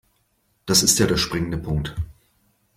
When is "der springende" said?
1.05-1.59